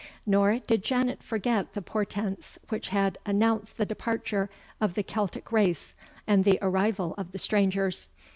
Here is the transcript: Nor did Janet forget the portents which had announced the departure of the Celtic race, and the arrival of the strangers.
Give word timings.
Nor 0.25 0.57
did 0.57 0.83
Janet 0.83 1.21
forget 1.21 1.75
the 1.75 1.81
portents 1.83 2.57
which 2.69 2.87
had 2.87 3.19
announced 3.23 3.77
the 3.77 3.85
departure 3.85 4.49
of 4.79 4.95
the 4.95 5.03
Celtic 5.03 5.51
race, 5.51 5.93
and 6.25 6.43
the 6.43 6.57
arrival 6.59 7.13
of 7.19 7.33
the 7.33 7.37
strangers. 7.37 8.09